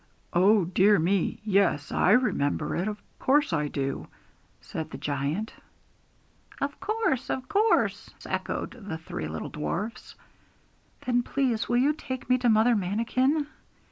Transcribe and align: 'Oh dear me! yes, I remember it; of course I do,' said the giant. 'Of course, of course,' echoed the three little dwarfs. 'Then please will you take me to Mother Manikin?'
'Oh 0.33 0.65
dear 0.65 0.97
me! 0.97 1.39
yes, 1.45 1.91
I 1.91 2.09
remember 2.13 2.75
it; 2.75 2.87
of 2.87 2.99
course 3.19 3.53
I 3.53 3.67
do,' 3.67 4.07
said 4.59 4.89
the 4.89 4.97
giant. 4.97 5.53
'Of 6.59 6.79
course, 6.79 7.29
of 7.29 7.47
course,' 7.47 8.09
echoed 8.25 8.71
the 8.71 8.97
three 8.97 9.27
little 9.27 9.49
dwarfs. 9.49 10.15
'Then 11.05 11.21
please 11.21 11.69
will 11.69 11.77
you 11.77 11.93
take 11.93 12.31
me 12.31 12.39
to 12.39 12.49
Mother 12.49 12.75
Manikin?' 12.75 13.45